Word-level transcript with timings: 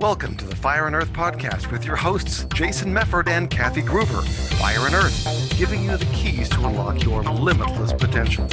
Welcome 0.00 0.34
to 0.38 0.46
the 0.46 0.56
Fire 0.56 0.86
and 0.86 0.96
Earth 0.96 1.12
podcast 1.12 1.70
with 1.70 1.84
your 1.84 1.94
hosts, 1.94 2.46
Jason 2.54 2.90
Mefford 2.90 3.28
and 3.28 3.50
Kathy 3.50 3.82
Gruber. 3.82 4.22
Fire 4.22 4.86
and 4.86 4.94
Earth, 4.94 5.54
giving 5.58 5.84
you 5.84 5.94
the 5.94 6.06
keys 6.06 6.48
to 6.48 6.64
unlock 6.64 7.04
your 7.04 7.22
limitless 7.22 7.92
potential. 7.92 8.46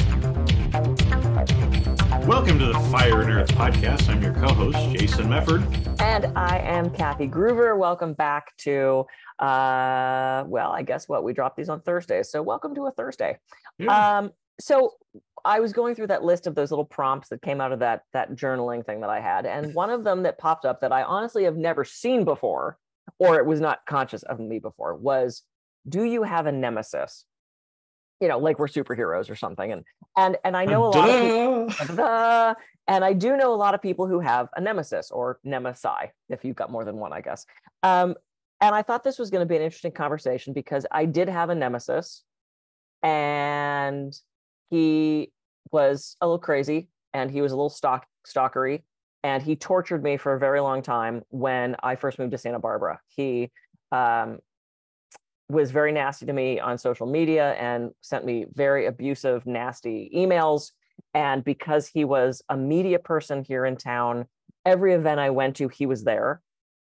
Welcome 2.26 2.58
to 2.58 2.66
the 2.66 2.78
Fire 2.92 3.22
and 3.22 3.30
Earth 3.30 3.48
podcast. 3.52 4.10
I'm 4.10 4.22
your 4.22 4.34
co 4.34 4.52
host, 4.52 4.76
Jason 4.90 5.28
Mefford. 5.28 5.64
And 6.02 6.26
I 6.36 6.58
am 6.58 6.90
Kathy 6.90 7.26
Gruber. 7.26 7.76
Welcome 7.76 8.12
back 8.12 8.54
to, 8.58 9.06
uh, 9.38 10.44
well, 10.46 10.70
I 10.70 10.82
guess 10.84 11.08
what 11.08 11.24
we 11.24 11.32
drop 11.32 11.56
these 11.56 11.70
on 11.70 11.80
Thursdays. 11.80 12.28
So 12.28 12.42
welcome 12.42 12.74
to 12.74 12.88
a 12.88 12.90
Thursday. 12.90 13.38
Yeah. 13.78 14.18
Um, 14.18 14.32
so 14.60 14.96
I 15.44 15.60
was 15.60 15.72
going 15.72 15.94
through 15.94 16.08
that 16.08 16.24
list 16.24 16.46
of 16.46 16.54
those 16.54 16.70
little 16.70 16.84
prompts 16.84 17.28
that 17.28 17.42
came 17.42 17.60
out 17.60 17.72
of 17.72 17.80
that 17.80 18.02
that 18.12 18.34
journaling 18.34 18.84
thing 18.84 19.00
that 19.00 19.10
I 19.10 19.20
had, 19.20 19.46
and 19.46 19.74
one 19.74 19.90
of 19.90 20.04
them 20.04 20.22
that 20.22 20.38
popped 20.38 20.64
up 20.64 20.80
that 20.80 20.92
I 20.92 21.02
honestly 21.02 21.44
have 21.44 21.56
never 21.56 21.84
seen 21.84 22.24
before, 22.24 22.78
or 23.18 23.38
it 23.38 23.46
was 23.46 23.60
not 23.60 23.80
conscious 23.86 24.22
of 24.22 24.40
me 24.40 24.58
before, 24.58 24.94
was, 24.94 25.42
"Do 25.88 26.04
you 26.04 26.22
have 26.22 26.46
a 26.46 26.52
nemesis?" 26.52 27.24
You 28.20 28.28
know, 28.28 28.38
like 28.38 28.58
we're 28.58 28.66
superheroes 28.66 29.30
or 29.30 29.36
something, 29.36 29.72
and 29.72 29.84
and 30.16 30.36
and 30.44 30.56
I 30.56 30.64
know 30.64 30.84
a 30.84 30.90
lot 30.90 31.08
of 31.08 31.20
people, 31.20 32.56
and 32.88 33.04
I 33.04 33.12
do 33.12 33.36
know 33.36 33.54
a 33.54 33.56
lot 33.56 33.74
of 33.74 33.82
people 33.82 34.06
who 34.06 34.20
have 34.20 34.48
a 34.56 34.60
nemesis 34.60 35.10
or 35.10 35.38
nemesi, 35.46 36.08
if 36.28 36.44
you've 36.44 36.56
got 36.56 36.70
more 36.70 36.84
than 36.84 36.96
one, 36.96 37.12
I 37.12 37.20
guess. 37.20 37.46
Um, 37.82 38.14
and 38.60 38.74
I 38.74 38.82
thought 38.82 39.04
this 39.04 39.18
was 39.18 39.30
going 39.30 39.42
to 39.42 39.46
be 39.46 39.56
an 39.56 39.62
interesting 39.62 39.92
conversation 39.92 40.52
because 40.52 40.84
I 40.90 41.04
did 41.04 41.28
have 41.28 41.50
a 41.50 41.54
nemesis, 41.54 42.22
and 43.02 44.18
he 44.70 45.32
was 45.70 46.16
a 46.20 46.26
little 46.26 46.38
crazy 46.38 46.88
and 47.12 47.30
he 47.30 47.40
was 47.40 47.52
a 47.52 47.56
little 47.56 47.70
stalk 47.70 48.06
stalkery 48.26 48.82
and 49.24 49.42
he 49.42 49.56
tortured 49.56 50.02
me 50.02 50.16
for 50.16 50.34
a 50.34 50.38
very 50.38 50.60
long 50.60 50.82
time 50.82 51.22
when 51.30 51.76
I 51.82 51.96
first 51.96 52.18
moved 52.18 52.32
to 52.32 52.38
Santa 52.38 52.58
Barbara. 52.58 53.00
He 53.08 53.50
um, 53.90 54.38
was 55.48 55.70
very 55.70 55.92
nasty 55.92 56.26
to 56.26 56.32
me 56.32 56.60
on 56.60 56.78
social 56.78 57.06
media 57.06 57.52
and 57.54 57.90
sent 58.00 58.24
me 58.24 58.46
very 58.52 58.86
abusive, 58.86 59.46
nasty 59.46 60.10
emails. 60.14 60.70
And 61.14 61.42
because 61.42 61.86
he 61.88 62.04
was 62.04 62.42
a 62.48 62.56
media 62.56 62.98
person 62.98 63.42
here 63.42 63.64
in 63.64 63.76
town, 63.76 64.26
every 64.64 64.94
event 64.94 65.20
I 65.20 65.30
went 65.30 65.56
to, 65.56 65.68
he 65.68 65.86
was 65.86 66.04
there. 66.04 66.40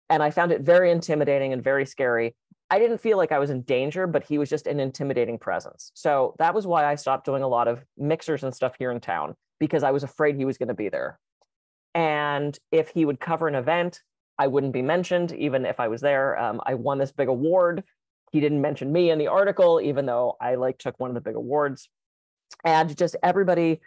And 0.10 0.24
I 0.24 0.30
found 0.30 0.52
it 0.52 0.62
very 0.62 0.92
intimidating 0.92 1.54
and 1.54 1.64
very 1.64 1.86
scary. 1.86 2.36
I 2.70 2.80
didn't 2.80 2.98
feel 3.00 3.18
like 3.18 3.32
I 3.32 3.40
was 3.40 3.50
in 3.50 3.62
danger, 3.62 4.08
but 4.08 4.24
he 4.24 4.38
was 4.38 4.50
just 4.50 4.66
an 4.66 4.80
intimidating 4.80 5.38
presence. 5.38 5.92
So 5.94 6.36
that 6.40 6.56
was 6.56 6.66
why 6.66 6.86
I 6.86 6.96
stopped 6.96 7.26
doing 7.26 7.44
a 7.44 7.48
lot 7.48 7.68
of 7.68 7.84
mixers 7.98 8.44
and 8.44 8.54
stuff 8.54 8.74
here 8.78 8.92
in 8.92 9.00
town 9.00 9.36
because 9.60 9.84
I 9.84 9.92
was 9.92 10.04
afraid 10.04 10.36
he 10.36 10.46
was 10.46 10.58
going 10.58 10.70
to 10.70 10.74
be 10.74 10.90
there. 10.90 11.20
And 11.94 12.58
if 12.72 12.90
he 12.90 13.06
would 13.06 13.20
cover 13.20 13.48
an 13.48 13.56
event, 13.56 14.02
I 14.38 14.48
wouldn't 14.48 14.74
be 14.74 14.82
mentioned, 14.82 15.32
even 15.34 15.66
if 15.66 15.80
I 15.80 15.88
was 15.88 16.02
there. 16.02 16.38
Um, 16.38 16.60
I 16.66 16.74
won 16.74 16.98
this 16.98 17.12
big 17.12 17.28
award. 17.28 17.84
He 18.32 18.42
didn't 18.42 18.62
mention 18.62 18.92
me 18.92 19.12
in 19.12 19.20
the 19.20 19.28
article, 19.28 19.80
even 19.82 20.06
though 20.06 20.36
I 20.42 20.56
like 20.56 20.78
took 20.78 21.00
one 21.00 21.10
of 21.10 21.14
the 21.14 21.22
big 21.22 21.36
awards. 21.36 21.88
And 22.64 22.96
just 22.98 23.16
everybody 23.24 23.80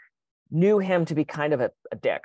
knew 0.50 0.78
him 0.78 1.04
to 1.06 1.14
be 1.14 1.24
kind 1.24 1.52
of 1.52 1.60
a, 1.60 1.70
a 1.92 1.96
dick. 1.96 2.24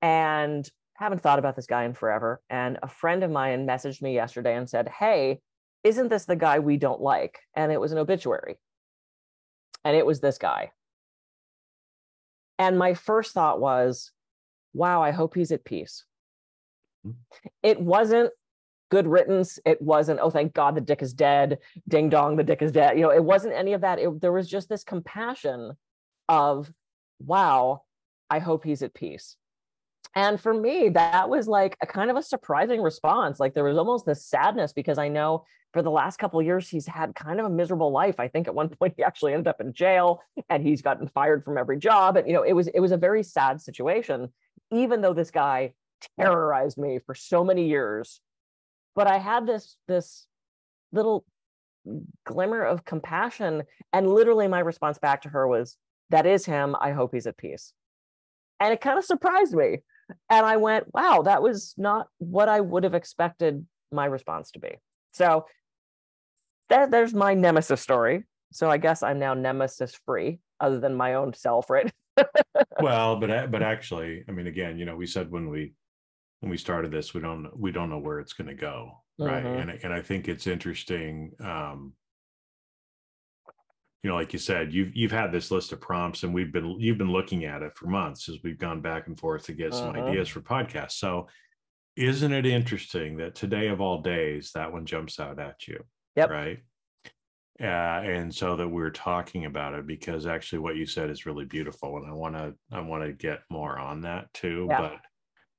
And 0.00 0.68
haven't 1.00 1.22
thought 1.22 1.38
about 1.38 1.56
this 1.56 1.66
guy 1.66 1.84
in 1.84 1.94
forever. 1.94 2.42
And 2.50 2.78
a 2.82 2.88
friend 2.88 3.24
of 3.24 3.30
mine 3.30 3.66
messaged 3.66 4.02
me 4.02 4.14
yesterday 4.14 4.54
and 4.54 4.68
said, 4.68 4.88
Hey, 4.88 5.40
isn't 5.82 6.08
this 6.08 6.26
the 6.26 6.36
guy 6.36 6.58
we 6.58 6.76
don't 6.76 7.00
like? 7.00 7.38
And 7.54 7.72
it 7.72 7.80
was 7.80 7.92
an 7.92 7.98
obituary. 7.98 8.58
And 9.84 9.96
it 9.96 10.04
was 10.04 10.20
this 10.20 10.36
guy. 10.36 10.72
And 12.58 12.78
my 12.78 12.92
first 12.92 13.32
thought 13.32 13.60
was, 13.60 14.12
wow, 14.74 15.02
I 15.02 15.10
hope 15.10 15.34
he's 15.34 15.52
at 15.52 15.64
peace. 15.64 16.04
Mm-hmm. 17.06 17.48
It 17.62 17.80
wasn't 17.80 18.30
good 18.90 19.06
riddance. 19.06 19.58
It 19.64 19.80
wasn't, 19.80 20.20
oh, 20.20 20.28
thank 20.28 20.52
God 20.52 20.74
the 20.74 20.82
dick 20.82 21.00
is 21.00 21.14
dead. 21.14 21.58
Ding 21.88 22.10
dong, 22.10 22.36
the 22.36 22.44
dick 22.44 22.60
is 22.60 22.72
dead. 22.72 22.98
You 22.98 23.04
know, 23.04 23.10
it 23.10 23.24
wasn't 23.24 23.54
any 23.54 23.72
of 23.72 23.80
that. 23.80 23.98
It, 23.98 24.20
there 24.20 24.32
was 24.32 24.48
just 24.48 24.68
this 24.68 24.84
compassion 24.84 25.72
of, 26.28 26.70
wow, 27.20 27.84
I 28.28 28.38
hope 28.38 28.64
he's 28.64 28.82
at 28.82 28.92
peace 28.92 29.36
and 30.14 30.40
for 30.40 30.52
me 30.52 30.88
that 30.88 31.28
was 31.28 31.46
like 31.46 31.76
a 31.82 31.86
kind 31.86 32.10
of 32.10 32.16
a 32.16 32.22
surprising 32.22 32.80
response 32.80 33.38
like 33.38 33.54
there 33.54 33.64
was 33.64 33.78
almost 33.78 34.06
this 34.06 34.26
sadness 34.26 34.72
because 34.72 34.98
i 34.98 35.08
know 35.08 35.44
for 35.72 35.82
the 35.82 35.90
last 35.90 36.18
couple 36.18 36.42
years 36.42 36.68
he's 36.68 36.86
had 36.86 37.14
kind 37.14 37.38
of 37.38 37.46
a 37.46 37.50
miserable 37.50 37.92
life. 37.92 38.18
I 38.18 38.28
think 38.28 38.48
at 38.48 38.54
one 38.54 38.68
point 38.80 38.94
he 38.96 39.02
actually 39.02 39.32
ended 39.32 39.48
up 39.48 39.60
in 39.60 39.72
jail 39.72 40.20
and 40.48 40.62
he's 40.62 40.82
gotten 40.82 41.08
fired 41.08 41.44
from 41.44 41.58
every 41.58 41.78
job. 41.78 42.16
And 42.16 42.26
you 42.26 42.34
know 42.34 42.42
it 42.42 42.52
was 42.52 42.68
it 42.68 42.80
was 42.80 42.92
a 42.92 42.96
very 42.96 43.22
sad 43.22 43.60
situation 43.60 44.32
even 44.72 45.00
though 45.00 45.14
this 45.14 45.30
guy 45.30 45.74
terrorized 46.18 46.78
me 46.78 47.00
for 47.04 47.14
so 47.14 47.44
many 47.44 47.68
years. 47.68 48.20
But 48.94 49.06
i 49.06 49.18
had 49.18 49.46
this 49.46 49.76
this 49.86 50.26
little 50.92 51.24
glimmer 52.26 52.62
of 52.62 52.84
compassion 52.84 53.62
and 53.92 54.12
literally 54.12 54.48
my 54.48 54.60
response 54.60 54.98
back 54.98 55.22
to 55.22 55.28
her 55.30 55.46
was 55.46 55.76
that 56.10 56.26
is 56.26 56.44
him. 56.44 56.74
I 56.80 56.90
hope 56.90 57.14
he's 57.14 57.26
at 57.26 57.36
peace. 57.36 57.72
And 58.58 58.72
it 58.74 58.80
kind 58.80 58.98
of 58.98 59.04
surprised 59.04 59.54
me 59.54 59.78
and 60.28 60.46
I 60.46 60.56
went, 60.56 60.92
wow, 60.92 61.22
that 61.22 61.42
was 61.42 61.74
not 61.76 62.08
what 62.18 62.48
I 62.48 62.60
would 62.60 62.84
have 62.84 62.94
expected 62.94 63.66
my 63.92 64.06
response 64.06 64.52
to 64.52 64.58
be. 64.58 64.76
So 65.12 65.46
that, 66.68 66.90
there's 66.90 67.14
my 67.14 67.34
nemesis 67.34 67.80
story. 67.80 68.24
So 68.52 68.70
I 68.70 68.78
guess 68.78 69.02
I'm 69.02 69.18
now 69.18 69.34
nemesis 69.34 69.98
free, 70.06 70.40
other 70.58 70.80
than 70.80 70.94
my 70.94 71.14
own 71.14 71.34
self, 71.34 71.70
right? 71.70 71.92
well, 72.80 73.16
but 73.16 73.50
but 73.50 73.62
actually, 73.62 74.24
I 74.28 74.32
mean, 74.32 74.46
again, 74.46 74.78
you 74.78 74.84
know, 74.84 74.96
we 74.96 75.06
said 75.06 75.30
when 75.30 75.48
we 75.48 75.72
when 76.40 76.50
we 76.50 76.56
started 76.56 76.90
this, 76.90 77.14
we 77.14 77.20
don't 77.20 77.48
we 77.56 77.70
don't 77.70 77.90
know 77.90 77.98
where 77.98 78.18
it's 78.18 78.32
going 78.32 78.48
to 78.48 78.54
go, 78.54 79.02
right? 79.18 79.44
Mhm. 79.44 79.60
And 79.60 79.70
and 79.84 79.92
I 79.92 80.02
think 80.02 80.28
it's 80.28 80.46
interesting. 80.46 81.32
Um, 81.40 81.92
you 84.02 84.08
know, 84.08 84.16
like 84.16 84.32
you 84.32 84.38
said, 84.38 84.72
you've 84.72 84.96
you've 84.96 85.12
had 85.12 85.30
this 85.30 85.50
list 85.50 85.72
of 85.72 85.80
prompts, 85.80 86.22
and 86.22 86.32
we've 86.32 86.52
been 86.52 86.80
you've 86.80 86.98
been 86.98 87.12
looking 87.12 87.44
at 87.44 87.62
it 87.62 87.74
for 87.76 87.86
months 87.86 88.28
as 88.28 88.38
we've 88.42 88.58
gone 88.58 88.80
back 88.80 89.06
and 89.08 89.18
forth 89.18 89.44
to 89.44 89.52
get 89.52 89.74
some 89.74 89.90
Uh-huh. 89.90 90.06
ideas 90.06 90.28
for 90.28 90.40
podcasts. 90.40 90.92
So, 90.92 91.28
isn't 91.96 92.32
it 92.32 92.46
interesting 92.46 93.16
that 93.18 93.34
today 93.34 93.68
of 93.68 93.80
all 93.80 94.00
days, 94.00 94.52
that 94.54 94.72
one 94.72 94.86
jumps 94.86 95.20
out 95.20 95.38
at 95.38 95.68
you? 95.68 95.84
Yep. 96.16 96.30
Right. 96.30 96.58
Uh, 97.60 97.64
and 98.02 98.34
so 98.34 98.56
that 98.56 98.66
we're 98.66 98.88
talking 98.90 99.44
about 99.44 99.74
it 99.74 99.86
because 99.86 100.24
actually 100.24 100.60
what 100.60 100.76
you 100.76 100.86
said 100.86 101.10
is 101.10 101.26
really 101.26 101.44
beautiful, 101.44 101.98
and 101.98 102.06
I 102.06 102.14
want 102.14 102.34
to 102.34 102.54
I 102.72 102.80
want 102.80 103.04
to 103.04 103.12
get 103.12 103.40
more 103.50 103.78
on 103.78 104.00
that 104.02 104.32
too. 104.32 104.66
Yeah. 104.70 104.80
But 104.80 105.00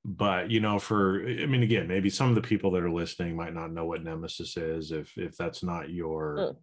but 0.04 0.50
you 0.50 0.58
know, 0.58 0.80
for 0.80 1.20
I 1.28 1.46
mean, 1.46 1.62
again, 1.62 1.86
maybe 1.86 2.10
some 2.10 2.28
of 2.28 2.34
the 2.34 2.40
people 2.42 2.72
that 2.72 2.82
are 2.82 2.90
listening 2.90 3.36
might 3.36 3.54
not 3.54 3.70
know 3.70 3.84
what 3.84 4.02
Nemesis 4.02 4.56
is 4.56 4.90
if 4.90 5.16
if 5.16 5.36
that's 5.36 5.62
not 5.62 5.90
your 5.90 6.36
Mm. 6.38 6.56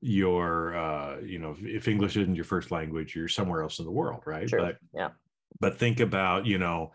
Your 0.00 0.76
uh 0.76 1.18
you 1.20 1.38
know 1.38 1.50
if, 1.52 1.64
if 1.64 1.88
english 1.88 2.16
isn't 2.16 2.36
your 2.36 2.44
first 2.44 2.70
language 2.70 3.16
you're 3.16 3.28
somewhere 3.28 3.62
else 3.62 3.78
in 3.80 3.84
the 3.84 3.90
world 3.90 4.22
right 4.26 4.48
but 4.50 4.76
yeah. 4.94 5.08
but 5.60 5.76
think 5.78 5.98
about 6.00 6.46
you 6.46 6.56
know 6.58 6.92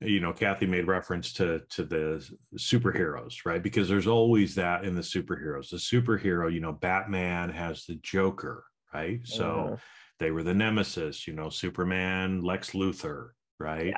you 0.00 0.18
know 0.20 0.32
kathy 0.32 0.66
made 0.66 0.86
reference 0.86 1.32
to 1.32 1.60
to 1.68 1.84
the 1.84 2.26
superheroes 2.56 3.44
right 3.44 3.62
because 3.62 3.88
there's 3.88 4.06
always 4.06 4.54
that 4.54 4.84
in 4.84 4.94
the 4.94 5.00
superheroes 5.02 5.70
the 5.70 5.76
superhero 5.76 6.52
you 6.52 6.60
know 6.60 6.72
batman 6.72 7.50
has 7.50 7.84
the 7.86 7.94
joker 8.02 8.64
right 8.92 9.20
so 9.24 9.44
Mhm. 9.44 9.80
they 10.18 10.30
were 10.30 10.42
the 10.42 10.54
nemesis 10.54 11.26
you 11.28 11.34
know 11.34 11.50
superman 11.50 12.42
lex 12.42 12.70
luthor 12.70 13.30
right 13.60 13.94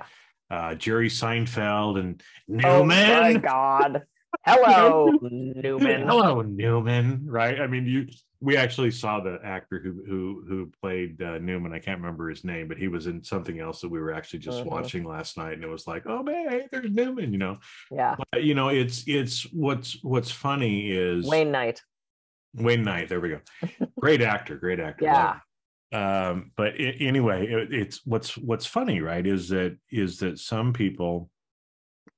Yeah. 0.50 0.56
uh 0.56 0.74
jerry 0.74 1.08
seinfeld 1.08 1.98
and 1.98 2.22
newman 2.48 2.66
Oh 2.66 2.84
my 2.84 3.32
God. 3.38 4.02
Hello, 4.46 5.10
Newman. 5.20 6.06
Hello, 6.08 6.40
Newman. 6.40 7.26
Right? 7.26 7.60
I 7.60 7.66
mean, 7.66 7.84
you. 7.84 8.06
We 8.42 8.56
actually 8.56 8.90
saw 8.90 9.20
the 9.20 9.38
actor 9.44 9.78
who 9.78 10.02
who 10.04 10.44
who 10.48 10.72
played 10.82 11.22
uh, 11.22 11.38
Newman. 11.38 11.72
I 11.72 11.78
can't 11.78 12.00
remember 12.00 12.28
his 12.28 12.42
name, 12.42 12.66
but 12.66 12.76
he 12.76 12.88
was 12.88 13.06
in 13.06 13.22
something 13.22 13.60
else 13.60 13.80
that 13.80 13.88
we 13.88 14.00
were 14.00 14.12
actually 14.12 14.40
just 14.40 14.64
Mhm. 14.64 14.66
watching 14.66 15.04
last 15.04 15.38
night, 15.38 15.52
and 15.52 15.62
it 15.62 15.68
was 15.68 15.86
like, 15.86 16.06
oh 16.06 16.24
man, 16.24 16.48
hey, 16.50 16.68
there's 16.72 16.90
Newman. 16.90 17.32
You 17.32 17.38
know, 17.38 17.58
Yeah. 17.92 18.16
but 18.32 18.42
you 18.42 18.54
know, 18.54 18.68
it's 18.68 19.04
it's 19.06 19.44
what's 19.52 20.02
what's 20.02 20.32
funny 20.32 20.90
is 20.90 21.24
Wayne 21.24 21.52
Knight. 21.52 21.82
Wayne 22.54 22.82
Knight. 22.82 23.08
There 23.08 23.20
we 23.20 23.28
go. 23.28 23.40
Great 24.00 24.20
actor. 24.22 24.56
Great 24.56 24.80
actor. 24.80 25.04
Yeah. 25.04 25.38
Um, 25.92 26.50
but 26.56 26.72
i 26.80 26.96
anyway, 26.98 27.46
it, 27.46 27.72
it's 27.72 28.04
what's 28.04 28.36
what's 28.36 28.66
funny, 28.66 29.00
right? 29.00 29.24
Is 29.24 29.50
that 29.50 29.78
is 29.90 30.18
that 30.18 30.40
some 30.40 30.72
people, 30.72 31.30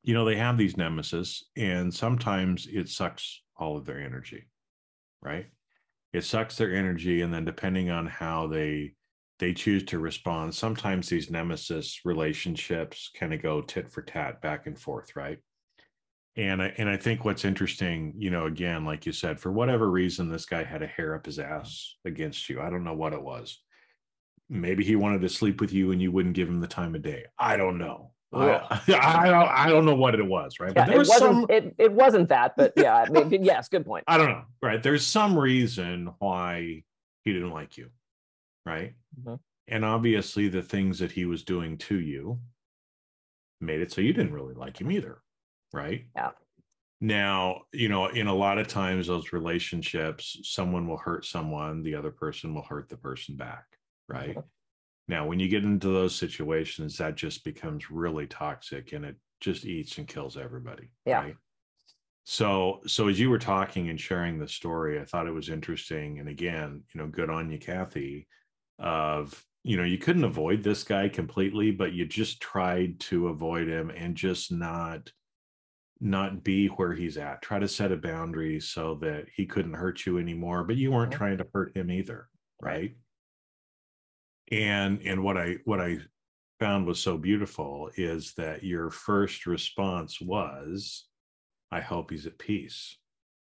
you 0.03 0.15
know, 0.15 0.25
they 0.25 0.37
have 0.37 0.57
these 0.57 0.79
nemesis, 0.79 1.45
and 1.57 1.93
sometimes 1.93 2.67
it 2.67 2.89
sucks 2.89 3.43
all 3.59 3.77
of 3.77 3.85
their 3.85 4.01
energy, 4.01 4.49
right? 5.21 5.47
It 6.15 6.23
sucks 6.23 6.57
their 6.57 6.73
energy, 6.73 7.23
and 7.23 7.35
then 7.35 7.45
depending 7.45 7.91
on 7.91 8.07
how 8.07 8.47
they 8.47 8.95
they 9.41 9.53
choose 9.53 9.83
to 9.87 9.99
respond, 9.99 10.55
sometimes 10.55 11.09
these 11.09 11.29
nemesis 11.29 12.03
relationships 12.05 13.11
kind 13.19 13.35
of 13.35 13.43
go 13.43 13.61
tit 13.61 13.91
for 13.91 14.01
tat, 14.01 14.41
back 14.41 14.69
and 14.69 14.79
forth, 14.79 15.17
right? 15.17 15.39
And 16.37 16.63
I 16.63 16.73
and 16.79 16.89
I 16.89 16.97
think 16.97 17.25
what's 17.25 17.45
interesting, 17.45 18.15
you 18.17 18.31
know, 18.31 18.47
again, 18.47 18.85
like 18.85 19.07
you 19.07 19.13
said, 19.13 19.41
for 19.41 19.51
whatever 19.51 19.91
reason, 19.91 20.31
this 20.31 20.47
guy 20.47 20.63
had 20.63 20.83
a 20.83 20.87
hair 20.87 21.17
up 21.17 21.27
his 21.27 21.41
ass 21.41 21.97
against 22.05 22.49
you. 22.49 22.61
I 22.61 22.71
don't 22.71 22.85
know 22.85 22.95
what 22.95 23.13
it 23.13 23.23
was. 23.23 23.61
Maybe 24.49 24.85
he 24.85 24.95
wanted 24.95 25.21
to 25.23 25.29
sleep 25.29 25.61
with 25.61 25.73
you 25.73 25.91
and 25.91 26.01
you 26.01 26.13
wouldn't 26.13 26.37
give 26.37 26.49
him 26.49 26.61
the 26.61 26.69
time 26.69 26.95
of 26.95 27.03
day. 27.03 27.25
I 27.39 27.57
don't 27.57 27.79
know. 27.79 28.14
I, 28.35 28.81
I, 28.89 29.31
don't, 29.31 29.49
I 29.49 29.69
don't 29.69 29.85
know 29.85 29.95
what 29.95 30.15
it 30.15 30.27
was, 30.27 30.61
right? 30.61 30.73
Yeah, 30.75 30.83
but 30.83 30.87
there 30.87 30.97
it 30.97 30.99
was 30.99 31.09
wasn't 31.09 31.33
some, 31.33 31.47
it, 31.49 31.75
it 31.79 31.93
wasn't 31.93 32.29
that, 32.29 32.57
but 32.57 32.73
yeah, 32.77 32.95
I 32.95 33.09
mean, 33.09 33.31
yes, 33.45 33.69
good 33.69 33.85
point. 33.87 34.05
I 34.07 34.17
don't 34.19 34.29
know, 34.29 34.45
right? 34.63 34.83
There's 34.83 35.07
some 35.07 35.39
reason 35.39 36.13
why 36.19 36.83
he 37.25 37.33
didn't 37.33 37.53
like 37.53 37.77
you, 37.77 37.91
right? 38.67 38.95
Mhm. 39.23 39.39
And 39.69 39.85
obviously, 39.85 40.49
the 40.49 40.63
things 40.63 40.99
that 40.99 41.13
he 41.13 41.25
was 41.25 41.43
doing 41.43 41.79
to 41.79 41.99
you 41.99 42.39
made 43.61 43.81
it 43.81 43.93
so 43.93 44.01
you 44.01 44.13
didn't 44.13 44.35
really 44.35 44.55
like 44.55 44.79
him 44.81 44.91
either, 44.91 45.23
right? 45.73 46.05
Yeah. 46.15 46.31
Now, 47.01 47.63
you 47.73 47.89
know, 47.89 48.07
in 48.07 48.27
a 48.27 48.35
lot 48.35 48.59
of 48.59 48.69
times, 48.69 49.07
those 49.07 49.33
relationships, 49.33 50.39
someone 50.43 50.87
will 50.87 50.97
hurt 50.99 51.25
someone, 51.25 51.83
the 51.83 51.95
other 51.95 52.11
person 52.11 52.55
will 52.55 52.63
hurt 52.63 52.89
the 52.89 52.97
person 52.97 53.37
back, 53.37 53.65
right? 54.09 54.37
Mhm. 54.37 54.45
Now, 55.07 55.27
when 55.27 55.39
you 55.39 55.49
get 55.49 55.65
into 55.65 55.89
those 55.89 56.15
situations, 56.15 56.97
that 56.99 57.15
just 57.17 57.45
becomes 57.45 57.91
really 57.91 58.27
toxic 58.27 58.93
and 58.93 59.05
it 59.05 59.17
just 59.41 59.65
eats 59.65 59.99
and 59.99 60.09
kills 60.09 60.37
everybody. 60.37 60.91
Yeah. 61.05 61.23
Right? 61.25 61.37
So, 62.25 62.81
so 62.87 63.09
as 63.09 63.21
you 63.21 63.29
were 63.29 63.39
talking 63.39 63.91
and 63.91 64.01
sharing 64.01 64.39
the 64.39 64.49
story, 64.49 64.99
I 64.99 65.05
thought 65.05 65.27
it 65.27 65.35
was 65.35 65.51
interesting. 65.51 66.21
And 66.21 66.29
again, 66.29 66.83
you 66.95 67.01
know, 67.01 67.07
good 67.07 67.29
on 67.29 67.51
you, 67.51 67.59
Kathy, 67.59 68.27
of, 68.79 69.45
you 69.63 69.77
know, 69.77 69.85
you 69.85 69.99
couldn't 69.99 70.25
avoid 70.25 70.63
this 70.63 70.85
guy 70.85 71.11
completely, 71.11 71.71
but 71.71 71.93
you 71.93 72.07
just 72.07 72.41
tried 72.41 72.99
to 73.01 73.29
avoid 73.29 73.69
him 73.69 73.91
and 73.91 74.17
just 74.17 74.51
not 74.53 75.11
not 76.01 76.43
be 76.43 76.67
where 76.67 76.93
he's 76.93 77.17
at 77.17 77.41
try 77.41 77.59
to 77.59 77.69
set 77.69 77.93
a 77.93 77.97
boundary 77.97 78.61
so 78.61 78.97
that 78.97 79.25
he 79.35 79.47
couldn't 79.47 79.73
hurt 79.73 80.05
you 80.05 80.19
anymore 80.19 80.65
but 80.65 80.77
you 80.77 80.91
weren't 80.91 81.13
Mhm. 81.13 81.17
trying 81.17 81.39
to 81.39 81.47
hurt 81.55 81.75
him 81.77 81.89
either 81.91 82.29
right 82.61 82.97
and 84.53 85.01
and 85.03 85.23
what 85.23 85.37
i 85.37 85.57
what 85.65 85.81
i 85.81 85.99
found 86.61 86.87
was 86.87 87.01
so 87.01 87.17
beautiful 87.19 87.91
is 87.97 88.33
that 88.35 88.63
your 88.63 88.91
first 88.91 89.47
response 89.47 90.21
was 90.21 91.07
i 91.71 91.81
hope 91.81 92.11
he's 92.11 92.27
at 92.27 92.39
peace 92.39 92.97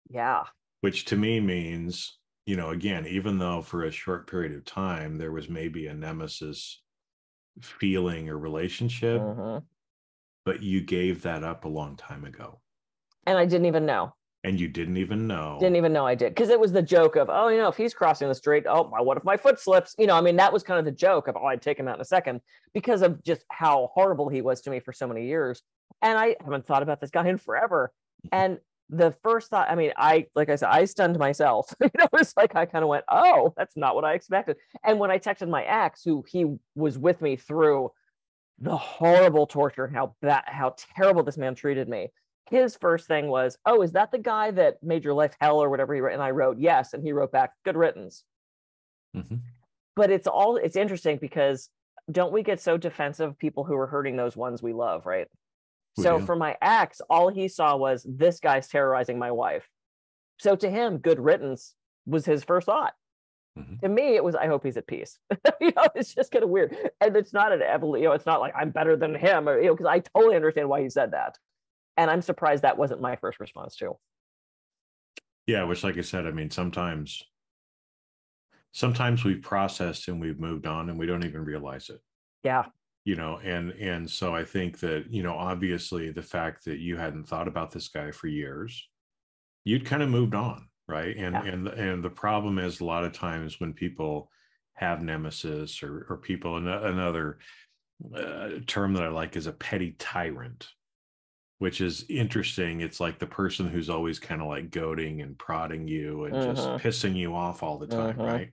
Yeah. 0.08 0.44
which 0.80 1.04
to 1.06 1.16
me 1.16 1.40
means 1.40 2.18
you 2.46 2.56
know 2.56 2.70
again 2.70 3.06
even 3.06 3.38
though 3.38 3.62
for 3.62 3.84
a 3.84 3.90
short 3.90 4.28
period 4.30 4.52
of 4.54 4.64
time 4.64 5.18
there 5.18 5.32
was 5.32 5.48
maybe 5.48 5.86
a 5.88 5.94
nemesis 5.94 6.82
feeling 7.60 8.28
or 8.28 8.38
relationship 8.38 9.20
Mhm. 9.20 9.64
but 10.44 10.62
you 10.62 10.80
gave 10.80 11.22
that 11.22 11.44
up 11.44 11.64
a 11.64 11.68
long 11.68 11.96
time 11.96 12.24
ago 12.24 12.60
And 13.26 13.38
I 13.38 13.44
didn't 13.46 13.66
even 13.66 13.86
know. 13.86 14.14
And 14.44 14.58
you 14.58 14.68
didn't 14.68 14.96
even 14.96 15.26
know 15.26 15.56
Didn't 15.60 15.76
even 15.76 15.92
know 15.92 16.06
I 16.06 16.14
did 16.14 16.34
because 16.34 16.48
it 16.48 16.58
was 16.58 16.72
the 16.72 16.82
joke 16.82 17.16
of, 17.16 17.30
oh, 17.30 17.48
you 17.48 17.58
know, 17.58 17.68
if 17.68 17.76
he's 17.76 17.94
crossing 17.94 18.28
the 18.28 18.34
street, 18.34 18.64
oh, 18.68 18.88
my, 18.88 19.00
what 19.00 19.16
if 19.16 19.24
my 19.24 19.36
foot 19.36 19.60
slips? 19.60 19.94
You 19.98 20.06
know, 20.06 20.16
I 20.16 20.20
mean, 20.20 20.36
that 20.36 20.52
was 20.52 20.62
kind 20.62 20.78
of 20.78 20.84
the 20.84 20.92
joke 20.92 21.28
of, 21.28 21.36
oh, 21.36 21.46
I'd 21.46 21.62
take 21.62 21.78
him 21.78 21.88
out 21.88 21.96
in 21.96 22.00
a 22.00 22.06
second 22.06 22.40
because 22.74 23.02
of 23.02 23.22
just 23.22 23.44
how 23.48 23.90
horrible 23.94 24.28
he 24.28 24.42
was 24.42 24.60
to 24.62 24.70
me 24.70 24.80
for 24.80 24.92
so 24.92 25.06
many 25.06 25.26
years. 25.26 25.62
And 26.00 26.18
I 26.18 26.36
haven't 26.40 26.66
thought 26.66 26.82
about 26.82 27.00
this 27.00 27.10
guy 27.10 27.28
in 27.28 27.38
forever. 27.38 27.92
And 28.30 28.58
the 28.88 29.12
first 29.24 29.50
thought, 29.50 29.68
I 29.68 29.74
mean, 29.74 29.90
I, 29.96 30.26
like 30.36 30.48
I 30.48 30.54
said, 30.54 30.68
I 30.68 30.84
stunned 30.84 31.18
myself. 31.18 31.74
you 31.80 31.90
know, 31.98 32.06
it's 32.12 32.36
like 32.36 32.54
I 32.54 32.66
kind 32.66 32.84
of 32.84 32.88
went, 32.88 33.04
oh, 33.10 33.52
that's 33.56 33.76
not 33.76 33.96
what 33.96 34.04
I 34.04 34.12
expected. 34.12 34.58
And 34.84 35.00
when 35.00 35.10
I 35.10 35.18
texted 35.18 35.48
my 35.48 35.64
ex, 35.64 36.04
who 36.04 36.24
he 36.28 36.46
was 36.76 36.96
with 36.98 37.20
me 37.20 37.34
through 37.34 37.90
the 38.60 38.76
horrible 38.76 39.48
torture, 39.48 39.88
how 39.88 40.14
bad, 40.22 40.44
how 40.46 40.76
terrible 40.94 41.24
this 41.24 41.36
man 41.36 41.56
treated 41.56 41.88
me 41.88 42.10
his 42.50 42.76
first 42.76 43.06
thing 43.06 43.28
was, 43.28 43.58
"Oh, 43.66 43.82
is 43.82 43.92
that 43.92 44.10
the 44.12 44.18
guy 44.18 44.50
that 44.52 44.82
made 44.82 45.04
your 45.04 45.14
life 45.14 45.34
hell 45.40 45.58
or 45.62 45.70
whatever?" 45.70 45.94
He 45.94 46.00
wrote, 46.00 46.12
and 46.14 46.22
I 46.22 46.30
wrote, 46.30 46.58
"Yes," 46.58 46.92
and 46.94 47.02
he 47.02 47.12
wrote 47.12 47.32
back, 47.32 47.52
"Good 47.64 47.76
riddance." 47.76 48.24
Mhm. 49.14 49.40
But 49.96 50.10
it's 50.10 50.26
all 50.26 50.56
it's 50.56 50.76
interesting 50.76 51.18
because 51.18 51.70
don't 52.10 52.32
we 52.32 52.42
get 52.42 52.60
so 52.60 52.76
defensive 52.76 53.30
of 53.30 53.38
people 53.38 53.64
who 53.64 53.76
are 53.76 53.86
hurting 53.86 54.16
those 54.16 54.36
ones 54.36 54.62
we 54.62 54.72
love, 54.72 55.06
right? 55.06 55.28
We 55.96 56.04
so 56.04 56.18
do. 56.18 56.26
for 56.26 56.36
my 56.36 56.56
ex, 56.62 57.00
all 57.10 57.28
he 57.28 57.48
saw 57.48 57.76
was 57.76 58.04
this 58.08 58.40
guy's 58.40 58.68
terrorizing 58.68 59.18
my 59.18 59.30
wife. 59.30 59.68
So 60.38 60.56
to 60.56 60.70
him, 60.70 60.98
good 60.98 61.20
riddance 61.20 61.74
was 62.06 62.24
his 62.26 62.42
first 62.44 62.66
thought. 62.66 62.94
Mhm. 63.58 63.80
To 63.82 63.88
me, 63.88 64.16
it 64.16 64.24
was 64.24 64.34
I 64.34 64.46
hope 64.46 64.64
he's 64.64 64.78
at 64.78 64.86
peace. 64.86 65.18
you 65.60 65.72
know, 65.76 65.86
it's 65.94 66.14
just 66.14 66.32
kind 66.32 66.42
of 66.44 66.50
weird, 66.50 66.74
and 67.00 67.16
it's 67.16 67.32
not 67.34 67.52
an 67.52 67.62
evolution. 67.62 68.02
You 68.02 68.08
know, 68.08 68.14
it's 68.14 68.26
not 68.26 68.40
like 68.40 68.54
I'm 68.56 68.70
better 68.70 68.96
than 68.96 69.14
him, 69.14 69.48
or 69.48 69.60
you 69.60 69.66
know, 69.66 69.74
because 69.74 69.86
I 69.86 70.00
totally 70.00 70.36
understand 70.36 70.68
why 70.70 70.80
he 70.82 70.88
said 70.90 71.10
that, 71.12 71.38
and 71.96 72.10
I'm 72.10 72.22
surprised 72.22 72.62
that 72.62 72.78
wasn't 72.78 73.00
my 73.00 73.16
first 73.16 73.40
response 73.40 73.76
too. 73.76 73.96
yeah 75.46 75.64
which 75.64 75.82
like 75.84 75.98
i 75.98 76.00
said 76.02 76.26
i 76.26 76.30
mean 76.30 76.50
sometimes 76.50 77.22
sometimes 78.72 79.24
we've 79.24 79.42
processed 79.42 80.08
and 80.08 80.20
we've 80.20 80.40
moved 80.40 80.66
on 80.66 80.88
and 80.88 80.98
we 80.98 81.06
don't 81.06 81.24
even 81.24 81.44
realize 81.44 81.88
it 81.90 82.00
Yeah, 82.44 82.64
you 83.04 83.16
know 83.16 83.38
and 83.42 83.70
and 83.72 84.08
so 84.10 84.34
i 84.34 84.44
think 84.44 84.78
that 84.80 85.06
you 85.10 85.22
know 85.22 85.34
obviously 85.34 86.10
the 86.10 86.22
fact 86.22 86.64
that 86.64 86.78
you 86.78 86.96
hadn't 86.96 87.24
thought 87.28 87.48
about 87.48 87.70
this 87.70 87.88
guy 87.88 88.10
for 88.12 88.28
years 88.28 88.88
you'd 89.64 89.84
kind 89.86 90.02
of 90.02 90.08
moved 90.08 90.34
on 90.34 90.68
right 90.88 91.16
and 91.16 91.34
Yeah. 91.34 91.44
and 91.52 91.68
and 91.68 92.04
the 92.04 92.10
problem 92.10 92.58
is 92.58 92.80
a 92.80 92.84
lot 92.84 93.04
of 93.04 93.12
times 93.12 93.60
when 93.60 93.72
people 93.72 94.30
have 94.74 95.02
nemesis 95.02 95.82
or 95.82 96.06
or 96.08 96.16
people 96.16 96.56
another 96.56 97.38
uh, 98.16 98.48
term 98.66 98.94
that 98.94 99.02
i 99.04 99.08
like 99.08 99.36
is 99.36 99.46
a 99.46 99.52
petty 99.52 99.94
tyrant 99.98 100.66
which 101.62 101.80
is 101.80 102.04
interesting 102.08 102.80
it's 102.80 102.98
like 102.98 103.20
the 103.20 103.26
person 103.26 103.68
who's 103.68 103.88
always 103.88 104.18
kind 104.18 104.42
of 104.42 104.48
like 104.48 104.68
goading 104.72 105.22
and 105.22 105.38
prodding 105.38 105.86
you 105.86 106.24
and 106.24 106.40
just 106.40 106.74
Mhm. 106.74 106.76
pissing 106.76 107.14
you 107.14 107.36
off 107.36 107.62
all 107.62 107.78
the 107.78 107.86
time 107.86 108.18
Mhm. 108.18 108.24
right 108.24 108.50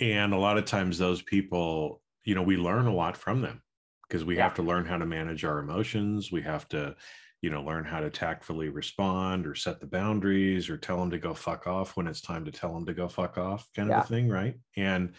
and 0.00 0.32
a 0.34 0.38
lot 0.38 0.58
of 0.58 0.64
times 0.66 0.98
those 0.98 1.22
people 1.22 2.02
you 2.24 2.34
know 2.34 2.42
we 2.42 2.56
learn 2.56 2.86
a 2.86 2.94
lot 2.94 3.16
from 3.16 3.40
them 3.40 3.62
because 4.08 4.24
we 4.24 4.36
Yeah. 4.36 4.44
have 4.44 4.54
to 4.54 4.62
learn 4.62 4.84
how 4.86 4.98
to 4.98 5.06
manage 5.06 5.44
our 5.44 5.60
emotions 5.60 6.30
we 6.32 6.42
have 6.42 6.68
to 6.68 6.94
you 7.42 7.50
know 7.50 7.62
learn 7.62 7.84
how 7.84 8.00
to 8.00 8.10
tactfully 8.10 8.68
respond 8.68 9.46
or 9.46 9.54
set 9.54 9.80
the 9.80 9.86
boundaries 9.86 10.68
or 10.70 10.76
tell 10.76 10.98
them 10.98 11.10
to 11.10 11.18
go 11.18 11.34
fuck 11.34 11.66
off 11.66 11.96
when 11.96 12.06
it's 12.06 12.20
time 12.20 12.44
to 12.44 12.52
tell 12.52 12.74
them 12.74 12.86
to 12.86 12.94
go 12.94 13.08
fuck 13.08 13.38
off 13.38 13.68
kind 13.74 13.90
of 13.90 13.96
a 13.98 14.02
thing 14.02 14.28
right 14.28 14.56
and 14.76 15.14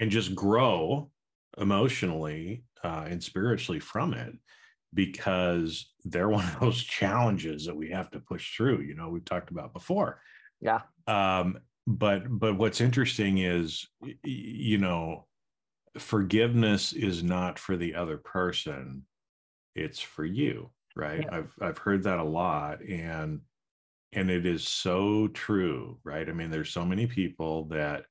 and 0.00 0.10
just 0.10 0.34
grow 0.34 1.12
emotionally 1.58 2.64
uh, 2.82 3.06
and 3.08 3.22
spiritually 3.22 3.80
from 3.80 4.14
it 4.14 4.34
because 4.94 5.92
they're 6.04 6.28
one 6.28 6.44
of 6.48 6.60
those 6.60 6.82
challenges 6.82 7.66
that 7.66 7.76
we 7.76 7.90
have 7.90 8.10
to 8.10 8.20
push 8.20 8.56
through 8.56 8.80
you 8.80 8.94
know 8.94 9.08
we've 9.08 9.24
talked 9.24 9.50
about 9.50 9.72
before 9.72 10.20
yeah, 10.60 10.80
um 11.06 11.58
but 11.86 12.22
but 12.28 12.56
what's 12.56 12.80
interesting 12.80 13.38
is 13.38 13.86
you 14.22 14.78
know 14.78 15.26
forgiveness 15.98 16.92
is 16.92 17.22
not 17.22 17.58
for 17.58 17.76
the 17.76 17.94
other 17.94 18.18
person 18.18 19.02
it's 19.74 20.00
for 20.00 20.24
you 20.24 20.70
right 20.96 21.20
Yeah. 21.24 21.36
i've 21.38 21.54
i've 21.60 21.78
heard 21.78 22.02
that 22.04 22.18
a 22.18 22.24
lot 22.24 22.82
and 22.82 23.40
and 24.12 24.30
it 24.30 24.46
is 24.46 24.66
so 24.66 25.28
true 25.28 25.98
right 26.04 26.28
i 26.28 26.32
mean 26.32 26.50
there's 26.50 26.70
so 26.72 26.84
many 26.84 27.06
people 27.06 27.64
that 27.66 28.04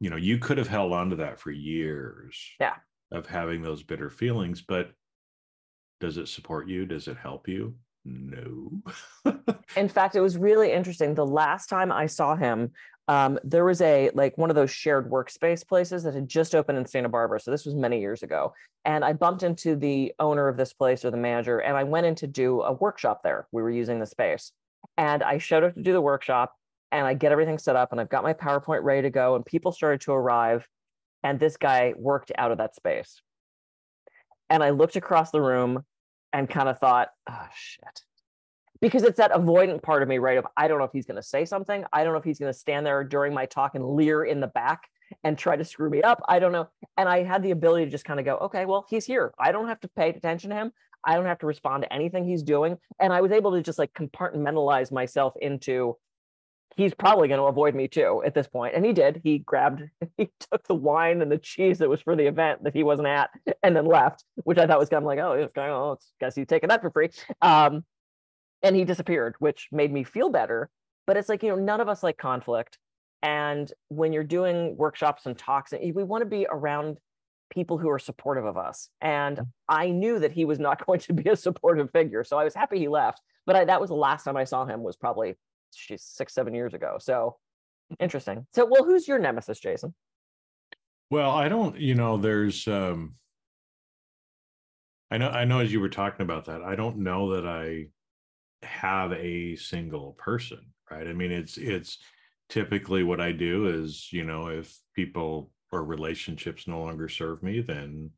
you 0.00 0.10
know 0.10 0.16
you 0.16 0.38
could 0.38 0.58
have 0.58 0.68
held 0.68 0.92
on 0.92 1.10
to 1.10 1.16
that 1.16 1.38
for 1.38 1.50
years 1.50 2.38
Yeah. 2.60 2.74
of 3.12 3.26
having 3.26 3.62
those 3.62 3.82
bitter 3.82 4.10
feelings 4.10 4.62
but 4.62 4.92
does 6.00 6.18
it 6.18 6.28
support 6.28 6.68
you 6.68 6.86
does 6.86 7.08
it 7.08 7.16
help 7.16 7.48
you 7.48 7.74
no 8.04 8.70
In 9.76 9.88
fact, 9.88 10.16
it 10.16 10.20
was 10.20 10.38
really 10.38 10.72
interesting. 10.72 11.14
The 11.14 11.26
last 11.26 11.68
time 11.68 11.92
I 11.92 12.06
saw 12.06 12.34
him, 12.34 12.72
um, 13.08 13.38
there 13.44 13.64
was 13.64 13.80
a 13.82 14.10
like 14.14 14.36
one 14.36 14.50
of 14.50 14.56
those 14.56 14.70
shared 14.70 15.10
workspace 15.10 15.66
places 15.66 16.02
that 16.02 16.14
had 16.14 16.28
just 16.28 16.54
opened 16.54 16.78
in 16.78 16.86
Santa 16.86 17.08
Barbara. 17.08 17.38
So 17.40 17.50
this 17.50 17.66
was 17.66 17.74
many 17.74 18.00
years 18.00 18.22
ago. 18.22 18.52
And 18.84 19.04
I 19.04 19.12
bumped 19.12 19.42
into 19.42 19.76
the 19.76 20.12
owner 20.18 20.48
of 20.48 20.56
this 20.56 20.72
place 20.72 21.04
or 21.04 21.10
the 21.10 21.16
manager, 21.16 21.58
and 21.58 21.76
I 21.76 21.84
went 21.84 22.06
in 22.06 22.14
to 22.16 22.26
do 22.26 22.62
a 22.62 22.72
workshop 22.72 23.22
there. 23.22 23.46
We 23.52 23.62
were 23.62 23.70
using 23.70 24.00
the 24.00 24.06
space. 24.06 24.52
And 24.96 25.22
I 25.22 25.38
showed 25.38 25.64
up 25.64 25.74
to 25.74 25.82
do 25.82 25.92
the 25.92 26.00
workshop 26.00 26.54
and 26.92 27.06
I 27.06 27.14
get 27.14 27.32
everything 27.32 27.58
set 27.58 27.76
up 27.76 27.90
and 27.90 28.00
I've 28.00 28.08
got 28.08 28.22
my 28.22 28.32
PowerPoint 28.32 28.82
ready 28.82 29.02
to 29.02 29.10
go. 29.10 29.34
And 29.34 29.44
people 29.44 29.72
started 29.72 30.00
to 30.02 30.12
arrive. 30.12 30.66
And 31.22 31.40
this 31.40 31.56
guy 31.56 31.92
worked 31.96 32.30
out 32.38 32.52
of 32.52 32.58
that 32.58 32.76
space. 32.76 33.20
And 34.50 34.62
I 34.62 34.70
looked 34.70 34.96
across 34.96 35.30
the 35.30 35.40
room 35.40 35.84
and 36.32 36.48
kind 36.48 36.68
of 36.68 36.78
thought, 36.78 37.08
oh 37.28 37.46
shit. 37.54 38.02
Because 38.80 39.04
it's 39.04 39.16
that 39.16 39.32
avoidant 39.32 39.82
part 39.82 40.02
of 40.02 40.08
me, 40.08 40.18
right? 40.18 40.38
Of 40.38 40.46
I 40.56 40.68
don't 40.68 40.78
know 40.78 40.84
if 40.84 40.92
he's 40.92 41.06
going 41.06 41.16
to 41.16 41.22
say 41.22 41.44
something. 41.44 41.84
I 41.92 42.04
don't 42.04 42.12
know 42.12 42.18
if 42.18 42.24
he's 42.24 42.38
going 42.38 42.52
to 42.52 42.58
stand 42.58 42.84
there 42.84 43.02
during 43.04 43.32
my 43.32 43.46
talk 43.46 43.74
and 43.74 43.94
leer 43.94 44.24
in 44.24 44.40
the 44.40 44.48
back 44.48 44.82
and 45.24 45.38
try 45.38 45.56
to 45.56 45.64
screw 45.64 45.88
me 45.88 46.02
up. 46.02 46.20
I 46.28 46.38
don't 46.38 46.52
know. 46.52 46.68
And 46.96 47.08
I 47.08 47.22
had 47.22 47.42
the 47.42 47.52
ability 47.52 47.86
to 47.86 47.90
just 47.90 48.04
kind 48.04 48.20
of 48.20 48.26
go, 48.26 48.36
okay, 48.36 48.66
well, 48.66 48.86
he's 48.90 49.06
here. 49.06 49.32
I 49.38 49.52
don't 49.52 49.68
have 49.68 49.80
to 49.80 49.88
pay 49.88 50.10
attention 50.10 50.50
to 50.50 50.56
him. 50.56 50.72
I 51.04 51.14
don't 51.14 51.26
have 51.26 51.38
to 51.38 51.46
respond 51.46 51.84
to 51.84 51.92
anything 51.92 52.24
he's 52.24 52.42
doing. 52.42 52.76
And 53.00 53.12
I 53.12 53.20
was 53.20 53.32
able 53.32 53.52
to 53.52 53.62
just 53.62 53.78
like 53.78 53.92
compartmentalize 53.94 54.92
myself 54.92 55.34
into 55.40 55.96
he's 56.76 56.94
probably 56.94 57.26
going 57.26 57.40
to 57.40 57.46
avoid 57.46 57.74
me 57.74 57.88
too 57.88 58.22
at 58.24 58.34
this 58.34 58.46
point. 58.46 58.74
And 58.74 58.84
he 58.84 58.92
did. 58.92 59.20
He 59.24 59.38
grabbed, 59.38 59.82
he 60.16 60.30
took 60.50 60.66
the 60.66 60.74
wine 60.74 61.22
and 61.22 61.32
the 61.32 61.38
cheese 61.38 61.78
that 61.78 61.88
was 61.88 62.02
for 62.02 62.14
the 62.14 62.26
event 62.26 62.64
that 62.64 62.74
he 62.74 62.82
wasn't 62.82 63.08
at 63.08 63.30
and 63.62 63.74
then 63.74 63.86
left, 63.86 64.24
which 64.44 64.58
I 64.58 64.66
thought 64.66 64.78
was 64.78 64.88
kind 64.88 65.02
of 65.02 65.06
like, 65.06 65.18
oh, 65.18 65.36
this 65.36 65.50
guy, 65.54 65.68
oh, 65.68 65.92
it's, 65.92 66.12
guess 66.20 66.34
he's 66.34 66.46
taking 66.46 66.68
that 66.68 66.82
for 66.82 66.90
free. 66.90 67.10
Um, 67.42 67.84
and 68.62 68.76
he 68.76 68.84
disappeared, 68.84 69.34
which 69.38 69.68
made 69.72 69.92
me 69.92 70.04
feel 70.04 70.28
better. 70.28 70.70
But 71.06 71.16
it's 71.16 71.28
like, 71.28 71.42
you 71.42 71.50
know, 71.50 71.56
none 71.56 71.80
of 71.80 71.88
us 71.88 72.02
like 72.02 72.18
conflict. 72.18 72.78
And 73.22 73.72
when 73.88 74.12
you're 74.12 74.24
doing 74.24 74.76
workshops 74.76 75.26
and 75.26 75.36
talks, 75.36 75.72
we 75.72 76.04
want 76.04 76.22
to 76.22 76.26
be 76.26 76.46
around 76.50 76.98
people 77.48 77.78
who 77.78 77.88
are 77.88 77.98
supportive 77.98 78.44
of 78.44 78.56
us. 78.56 78.88
And 79.00 79.40
I 79.68 79.90
knew 79.90 80.18
that 80.18 80.32
he 80.32 80.44
was 80.44 80.58
not 80.58 80.84
going 80.86 81.00
to 81.00 81.12
be 81.12 81.30
a 81.30 81.36
supportive 81.36 81.90
figure. 81.90 82.24
So 82.24 82.38
I 82.38 82.44
was 82.44 82.54
happy 82.54 82.78
he 82.78 82.88
left. 82.88 83.20
But 83.46 83.56
I, 83.56 83.64
that 83.64 83.80
was 83.80 83.90
the 83.90 83.96
last 83.96 84.24
time 84.24 84.36
I 84.36 84.44
saw 84.44 84.66
him 84.66 84.82
was 84.82 84.96
probably 84.96 85.36
she's 85.74 86.02
six, 86.02 86.34
seven 86.34 86.54
years 86.54 86.74
ago. 86.74 86.96
So 86.98 87.36
interesting. 88.00 88.46
So, 88.54 88.66
well, 88.70 88.84
who's 88.84 89.06
your 89.06 89.18
nemesis, 89.18 89.58
Jason? 89.60 89.94
Well, 91.10 91.30
I 91.30 91.48
don't, 91.48 91.78
you 91.78 91.94
know, 91.94 92.16
there's, 92.16 92.66
um, 92.66 93.14
I 95.10 95.18
know, 95.18 95.28
I 95.28 95.44
know 95.44 95.60
as 95.60 95.72
you 95.72 95.80
were 95.80 95.88
talking 95.88 96.22
about 96.24 96.46
that, 96.46 96.62
I 96.62 96.74
don't 96.74 96.98
know 96.98 97.36
that 97.36 97.46
I 97.46 97.86
have 98.66 99.12
a 99.12 99.54
single 99.56 100.12
person, 100.18 100.58
right? 100.90 101.06
I 101.06 101.12
mean, 101.12 101.30
it's, 101.30 101.58
it's 101.58 101.98
typically 102.48 103.04
what 103.04 103.20
I 103.20 103.30
do 103.32 103.68
is, 103.68 104.12
you 104.12 104.24
know, 104.24 104.48
if 104.48 104.76
people 104.94 105.52
or 105.72 105.84
relationships 105.84 106.66
no 106.66 106.80
longer 106.80 107.08
serve 107.08 107.42
me, 107.42 107.60
then 107.60 108.10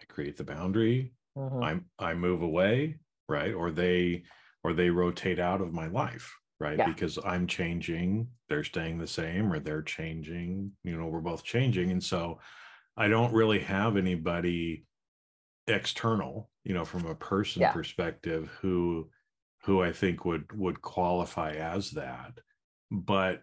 I 0.00 0.04
create 0.04 0.36
the 0.36 0.44
boundary. 0.44 1.12
Mhm. 1.36 1.62
I 1.98 2.10
I 2.10 2.14
move 2.14 2.42
away, 2.42 2.98
right? 3.28 3.52
Or 3.52 3.70
they 3.70 4.24
or 4.64 4.72
they 4.72 4.90
rotate 4.90 5.38
out 5.38 5.60
of 5.60 5.72
my 5.72 5.86
life, 5.86 6.34
right? 6.58 6.78
Yeah. 6.78 6.86
Because 6.88 7.18
I'm 7.24 7.46
changing, 7.46 8.28
they're 8.48 8.64
staying 8.64 8.98
the 8.98 9.06
same, 9.06 9.52
or 9.52 9.60
they're 9.60 9.82
changing, 9.82 10.72
you 10.84 10.96
know, 10.96 11.06
we're 11.06 11.20
both 11.20 11.44
changing. 11.44 11.90
And 11.90 12.02
so 12.02 12.40
I 12.96 13.08
don't 13.08 13.34
really 13.34 13.60
have 13.60 13.96
anybody 13.96 14.86
external, 15.66 16.50
you 16.64 16.74
know, 16.74 16.84
from 16.84 17.06
a 17.06 17.14
person 17.14 17.62
Yeah. 17.62 17.72
perspective 17.72 18.50
who 18.60 19.10
who 19.64 19.82
I 19.82 19.92
think 19.92 20.24
would 20.24 20.52
would 20.52 20.80
qualify 20.80 21.52
as 21.54 21.90
that. 21.92 22.38
But 22.90 23.42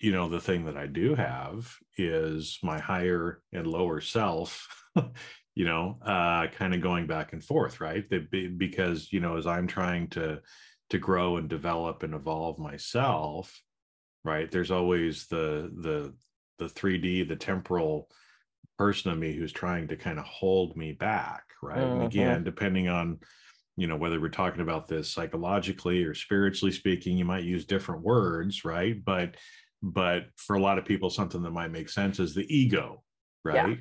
you 0.00 0.12
know, 0.12 0.28
the 0.28 0.40
thing 0.40 0.64
that 0.64 0.76
I 0.76 0.86
do 0.86 1.14
have 1.14 1.76
is 1.98 2.58
my 2.62 2.80
higher 2.80 3.42
and 3.52 3.66
lower 3.66 4.00
self, 4.00 4.66
you 5.54 5.64
know, 5.66 5.98
uh, 6.02 6.46
kind 6.48 6.74
of 6.74 6.80
going 6.80 7.06
back 7.06 7.32
and 7.34 7.44
forth, 7.44 7.80
right? 7.80 8.08
That 8.10 8.30
because 8.58 9.12
you 9.12 9.20
know, 9.20 9.36
as 9.36 9.46
I'm 9.46 9.66
trying 9.66 10.08
to 10.10 10.40
to 10.90 10.98
grow 10.98 11.36
and 11.36 11.48
develop 11.48 12.02
and 12.02 12.14
evolve 12.14 12.58
myself, 12.58 13.62
right? 14.24 14.50
There's 14.50 14.70
always 14.70 15.26
the 15.28 15.72
the 15.80 16.16
the 16.58 16.68
3D, 16.68 17.24
the 17.24 17.36
temporal 17.36 18.10
person 18.78 19.10
of 19.10 19.18
me 19.18 19.34
who's 19.34 19.52
trying 19.52 19.88
to 19.88 19.96
kind 19.96 20.18
of 20.18 20.24
hold 20.24 20.76
me 20.76 20.92
back, 20.92 21.44
right? 21.62 21.92
And 21.92 22.02
Mhm. 22.02 22.02
again, 22.02 22.44
depending 22.44 22.88
on 22.88 23.20
you 23.76 23.86
know 23.86 23.96
whether 23.96 24.20
we're 24.20 24.28
talking 24.30 24.62
about 24.62 24.88
this 24.88 25.10
psychologically 25.10 26.04
or 26.04 26.14
spiritually 26.14 26.72
speaking, 26.72 27.18
you 27.18 27.24
might 27.24 27.44
use 27.44 27.64
different 27.66 28.02
words, 28.02 28.64
right? 28.64 29.02
But 29.04 29.36
but 29.82 30.26
for 30.36 30.56
a 30.56 30.60
lot 30.60 30.78
of 30.78 30.84
people, 30.84 31.10
something 31.10 31.42
that 31.42 31.52
might 31.52 31.70
make 31.72 31.88
sense 31.88 32.20
is 32.20 32.34
the 32.34 32.46
ego, 32.54 33.04
Yeah. 33.50 33.66
right? 33.66 33.78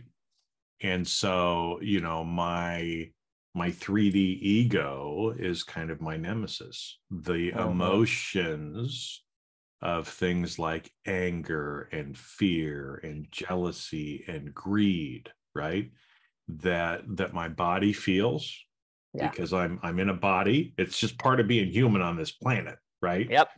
And 0.81 1.07
so, 1.07 1.79
you 1.81 2.01
know, 2.01 2.23
my 2.23 3.11
my 3.59 3.71
3D 3.71 4.19
ego 4.41 5.35
is 5.37 5.63
kind 5.63 5.89
of 5.91 6.01
my 6.01 6.17
nemesis. 6.17 6.99
The 7.11 7.51
Mhm. 7.53 7.69
emotions 7.71 9.23
of 9.81 10.07
things 10.07 10.59
like 10.59 10.93
anger 11.05 11.83
and 11.91 12.17
fear 12.17 12.95
and 13.03 13.31
jealousy 13.31 14.25
and 14.27 14.53
greed, 14.53 15.31
right? 15.55 15.91
That 16.47 17.03
that 17.17 17.33
my 17.33 17.49
body 17.49 17.93
feels 17.93 18.43
Yeah. 19.13 19.29
because 19.29 19.53
I'm 19.53 19.79
I'm 19.83 19.99
in 19.99 20.09
a 20.09 20.13
body. 20.31 20.73
It's 20.77 20.99
just 20.99 21.17
part 21.19 21.39
of 21.41 21.47
being 21.47 21.69
human 21.71 22.01
on 22.01 22.17
this 22.17 22.31
planet, 22.31 22.79
right? 23.01 23.29
Yep. 23.29 23.49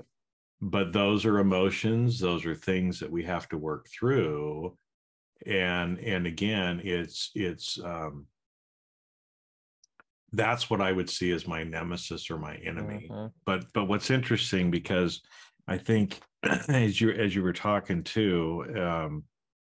but 0.62 0.94
those 0.94 1.26
are 1.26 1.40
emotions 1.40 2.20
those 2.20 2.46
are 2.46 2.56
things 2.56 3.00
that 3.00 3.12
we 3.12 3.24
have 3.24 3.48
to 3.50 3.58
work 3.58 3.88
through 3.90 4.78
and 5.46 6.00
and 6.00 6.28
again 6.28 6.82
it's 6.84 7.32
it's 7.36 7.80
um 7.84 8.28
that's 10.34 10.70
what 10.70 10.82
i 10.82 10.92
would 10.92 11.10
see 11.10 11.32
as 11.32 11.48
my 11.48 11.64
nemesis 11.64 12.30
or 12.30 12.38
my 12.38 12.56
enemy 12.58 13.08
Mhm. 13.12 13.32
but 13.46 13.66
but 13.74 13.86
what's 13.86 14.10
interesting 14.10 14.72
because 14.72 15.22
i 15.68 15.78
think 15.78 16.20
as 16.70 17.00
you 17.02 17.12
as 17.12 17.36
you 17.36 17.44
were 17.44 17.54
talking 17.54 18.04
too 18.04 18.66
um 18.78 19.24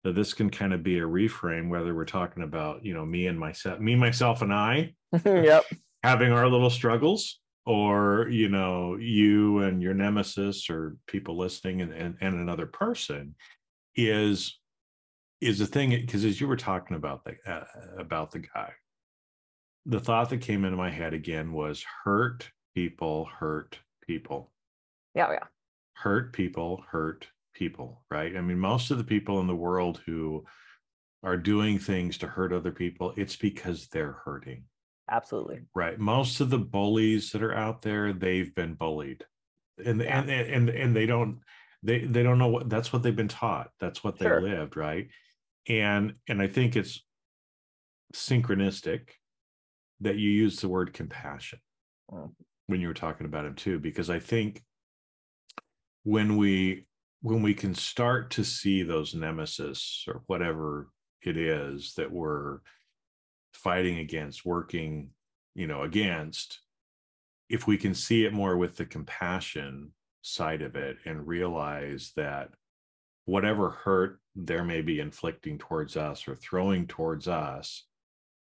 that 0.04 0.14
this 0.16 0.34
can 0.34 0.50
kind 0.50 0.72
of 0.72 0.82
be 0.82 0.98
a 0.98 1.02
reframe 1.02 1.68
whether 1.68 1.94
we're 1.94 2.04
talking 2.04 2.42
about 2.42 2.84
you 2.84 2.94
know 2.94 3.04
me 3.04 3.26
and 3.26 3.38
myself 3.38 3.78
me 3.80 3.94
myself 3.94 4.42
and 4.42 4.52
i 4.52 4.92
yep. 5.24 5.64
having 6.02 6.32
our 6.32 6.48
little 6.48 6.70
struggles 6.70 7.40
or 7.66 8.28
you 8.30 8.48
know 8.48 8.96
you 8.96 9.58
and 9.60 9.80
your 9.82 9.94
nemesis 9.94 10.68
or 10.68 10.96
people 11.06 11.36
listening 11.36 11.80
and 11.82 11.92
and, 11.92 12.16
and 12.20 12.34
another 12.34 12.66
person 12.66 13.34
is 13.94 14.58
is 15.40 15.58
the 15.58 15.66
thing 15.66 15.90
because 15.90 16.24
as 16.24 16.40
you 16.40 16.48
were 16.48 16.56
talking 16.56 16.96
about 16.96 17.24
the 17.24 17.34
uh, 17.46 17.64
about 17.98 18.30
the 18.30 18.40
guy 18.40 18.72
the 19.86 20.00
thought 20.00 20.30
that 20.30 20.40
came 20.40 20.64
into 20.64 20.76
my 20.76 20.90
head 20.90 21.12
again 21.14 21.52
was 21.52 21.84
hurt 22.04 22.50
people 22.74 23.24
hurt 23.26 23.78
people 24.06 24.52
Yeah. 25.14 25.30
Yeah. 25.32 25.44
hurt 25.94 26.32
people 26.32 26.84
hurt 26.90 27.26
people 27.54 28.02
right 28.10 28.36
i 28.36 28.40
mean 28.40 28.58
most 28.58 28.90
of 28.90 28.98
the 28.98 29.04
people 29.04 29.40
in 29.40 29.46
the 29.46 29.54
world 29.54 30.00
who 30.06 30.44
are 31.22 31.36
doing 31.36 31.78
things 31.78 32.16
to 32.18 32.26
hurt 32.26 32.52
other 32.52 32.72
people 32.72 33.12
it's 33.16 33.36
because 33.36 33.88
they're 33.88 34.18
hurting 34.24 34.64
Absolutely. 35.10 35.62
Right. 35.74 35.98
Most 35.98 36.40
of 36.40 36.48
the 36.48 36.58
bullies 36.60 37.32
that 37.32 37.42
are 37.42 37.54
out 37.54 37.82
there, 37.82 38.12
they've 38.14 38.54
been 38.54 38.74
bullied. 38.74 39.26
And 39.84 40.00
Yeah. 40.00 40.20
and 40.22 40.30
and 40.30 40.68
and 40.70 40.96
they 40.96 41.04
don't 41.06 41.40
they 41.82 42.06
they 42.06 42.22
don't 42.22 42.38
know 42.38 42.46
what 42.48 42.70
that's 42.70 42.92
what 42.92 43.02
they've 43.02 43.14
been 43.14 43.28
taught. 43.28 43.70
That's 43.80 44.02
what 44.02 44.18
they 44.18 44.26
Sure. 44.26 44.40
lived, 44.40 44.76
right? 44.76 45.08
And 45.68 46.14
and 46.28 46.40
I 46.40 46.46
think 46.46 46.76
it's 46.76 47.04
synchronistic 48.14 49.08
that 50.02 50.16
you 50.16 50.30
use 50.30 50.60
the 50.60 50.68
word 50.68 50.92
compassion 50.92 51.58
Mm. 52.10 52.34
when 52.66 52.80
you 52.80 52.88
were 52.88 52.94
talking 52.94 53.26
about 53.26 53.46
him 53.46 53.54
too 53.54 53.78
because 53.78 54.10
I 54.10 54.18
think 54.18 54.62
when 56.02 56.36
we 56.36 56.86
when 57.20 57.40
we 57.42 57.54
can 57.54 57.74
start 57.74 58.30
to 58.32 58.44
see 58.44 58.82
those 58.82 59.14
nemesis 59.14 60.04
or 60.08 60.22
whatever 60.26 60.90
it 61.22 61.36
is 61.36 61.94
that 61.94 62.10
we're 62.10 62.58
fighting 63.54 63.98
against 63.98 64.44
working 64.44 65.10
you 65.54 65.66
know 65.66 65.82
against 65.82 66.60
if 67.48 67.66
we 67.66 67.76
can 67.78 67.94
see 67.94 68.24
it 68.24 68.32
more 68.32 68.56
with 68.56 68.76
the 68.76 68.86
compassion 68.86 69.92
side 70.22 70.62
of 70.62 70.74
it 70.76 70.96
and 71.04 71.26
realize 71.26 72.12
that 72.16 72.48
whatever 73.26 73.70
hurt 73.70 74.20
there 74.34 74.64
may 74.64 74.82
be 74.82 74.98
inflicting 75.00 75.56
towards 75.58 75.96
us 75.96 76.26
or 76.26 76.34
throwing 76.34 76.86
towards 76.86 77.28
us 77.28 77.84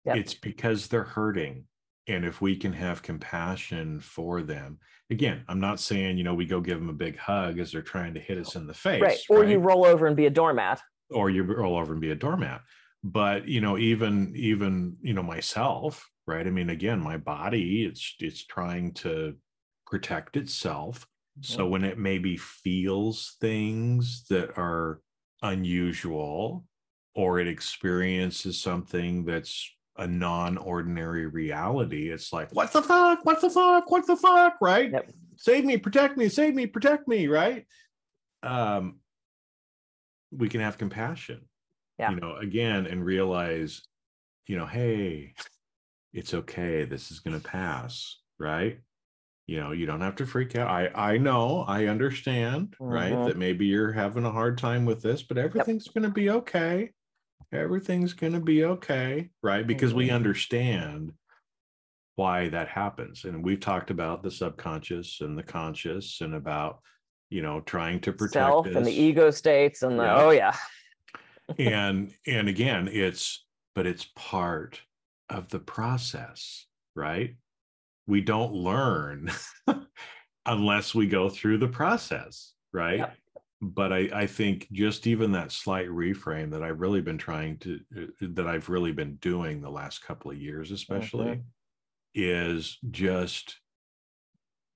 Yep. 0.07 0.17
it's 0.17 0.33
because 0.33 0.87
they're 0.87 1.03
hurting 1.03 1.65
and 2.07 2.23
if 2.23 2.41
we 2.41 2.55
can 2.55 2.71
have 2.71 3.03
compassion 3.03 3.99
for 3.99 4.41
them 4.41 4.79
again 5.09 5.43
i'm 5.47 5.59
not 5.59 5.79
saying 5.79 6.17
you 6.17 6.23
know 6.23 6.33
we 6.33 6.45
go 6.45 6.61
give 6.61 6.79
them 6.79 6.89
a 6.89 6.93
big 6.93 7.17
hug 7.17 7.59
as 7.59 7.71
they're 7.71 7.81
trying 7.81 8.13
to 8.13 8.19
hit 8.19 8.37
us 8.37 8.55
in 8.55 8.65
the 8.67 8.73
face 8.73 9.01
Right. 9.01 9.19
Or 9.29 9.43
you 9.43 9.59
roll 9.59 9.85
over 9.85 10.07
and 10.07 10.15
be 10.15 10.25
a 10.25 10.29
doormat. 10.29 10.81
or 11.11 11.29
you 11.29 11.43
roll 11.43 11.77
over 11.77 11.91
and 11.91 12.01
be 12.01 12.11
a 12.11 12.15
doormat 12.15 12.61
but 13.03 13.47
you 13.47 13.61
know 13.61 13.77
even 13.77 14.33
even 14.35 14.95
you 15.01 15.13
know 15.13 15.23
myself 15.23 16.09
right 16.25 16.47
i 16.47 16.49
mean 16.49 16.69
again 16.69 16.99
my 16.99 17.17
body 17.17 17.85
it's 17.85 18.15
it's 18.19 18.45
trying 18.45 18.93
to 18.93 19.35
protect 19.85 20.35
itself 20.35 21.01
mm-hmm. 21.39 21.53
so 21.53 21.67
when 21.67 21.83
it 21.83 21.97
maybe 21.97 22.37
feels 22.37 23.35
things 23.39 24.25
that 24.29 24.57
are 24.57 25.01
unusual 25.43 26.65
or 27.15 27.39
it 27.39 27.47
experiences 27.47 28.59
something 28.61 29.25
that's 29.25 29.76
a 29.97 30.07
non-ordinary 30.07 31.25
reality. 31.27 32.09
It's 32.09 32.31
like 32.33 32.49
what 32.51 32.71
the 32.73 32.81
fuck? 32.81 33.25
What 33.25 33.41
the 33.41 33.49
fuck? 33.49 33.89
What 33.89 34.05
the 34.07 34.15
fuck? 34.15 34.55
Right? 34.61 34.91
Yep. 34.91 35.11
save 35.37 35.65
me 35.65 35.77
protect 35.77 36.17
me 36.17 36.29
save 36.29 36.53
me 36.55 36.65
protect 36.67 37.07
me. 37.07 37.27
Right? 37.27 37.65
Um 38.43 38.99
we 40.31 40.49
can 40.49 40.61
have 40.61 40.77
compassion. 40.77 41.41
Yeah. 41.99 42.11
you 42.11 42.17
know 42.17 42.35
again 42.35 42.85
and 42.85 43.03
realize 43.03 43.81
you 44.45 44.57
know 44.57 44.67
hey 44.67 45.33
it's 46.13 46.33
okay. 46.33 46.83
This 46.85 47.11
is 47.11 47.19
going 47.19 47.39
to 47.39 47.47
pass. 47.47 48.17
Right? 48.39 48.79
You 49.47 49.59
know 49.61 49.71
you 49.71 49.85
don't 49.85 50.01
have 50.01 50.15
to 50.17 50.25
freak 50.25 50.55
out. 50.57 50.67
I 50.69 50.89
i 51.13 51.17
know 51.17 51.63
i 51.67 51.85
understand 51.85 52.75
right 52.79 53.13
Mhm. 53.13 53.27
that 53.27 53.37
maybe 53.37 53.65
you're 53.65 53.93
having 53.93 54.25
a 54.25 54.31
hard 54.31 54.57
time 54.57 54.83
with 54.85 55.01
this 55.01 55.23
but 55.23 55.37
everything's 55.37 55.87
going 55.87 56.03
to 56.03 56.09
be 56.09 56.29
okay 56.29 56.91
everything's 57.51 58.13
going 58.13 58.33
to 58.33 58.39
be 58.39 58.63
okay 58.63 59.29
right 59.41 59.65
because 59.65 59.93
we 59.93 60.09
Mhm. 60.09 60.15
understand 60.15 61.13
why 62.15 62.49
that 62.49 62.67
happens 62.67 63.23
and 63.25 63.43
we've 63.43 63.59
talked 63.59 63.89
about 63.91 64.23
the 64.23 64.31
subconscious 64.31 65.21
and 65.21 65.37
the 65.37 65.43
conscious 65.43 66.21
and 66.21 66.33
about 66.35 66.79
you 67.29 67.41
know 67.41 67.61
trying 67.61 67.99
to 68.01 68.11
protect 68.11 68.33
Self 68.33 68.65
and 68.67 68.85
the 68.85 68.91
ego 68.91 69.31
states 69.31 69.83
and 69.83 69.97
the 69.99 70.03
Yeah. 70.03 70.15
oh 70.23 70.29
yeah. 70.31 70.55
and 71.59 72.13
and 72.25 72.49
again 72.49 72.89
it's 72.91 73.45
but 73.75 73.85
it's 73.85 74.05
part 74.15 74.81
of 75.29 75.47
the 75.49 75.59
process 75.59 76.65
right 76.95 77.35
we 78.07 78.21
don't 78.21 78.53
learn 78.53 79.29
unless 80.45 80.95
we 80.95 81.07
go 81.07 81.29
through 81.29 81.57
the 81.59 81.67
process 81.67 82.53
right 82.73 82.99
Yep. 82.99 83.17
But 83.61 83.91
I, 83.91 84.09
I 84.13 84.27
think 84.27 84.69
just 84.71 85.07
even 85.07 85.31
that 85.31 85.51
slight 85.51 85.87
reframe 85.87 86.51
that 86.51 86.63
I've 86.63 86.79
really 86.81 87.01
been 87.01 87.17
trying 87.17 87.57
to 87.59 87.79
uh, 87.97 88.05
that 88.21 88.47
I've 88.47 88.69
really 88.69 88.91
been 88.91 89.15
doing 89.17 89.61
the 89.61 89.71
last 89.71 90.03
couple 90.03 90.31
of 90.31 90.37
years, 90.37 90.71
especially, 90.71 91.41
Mhm. 91.41 91.45
is 92.15 92.79
just 92.91 93.61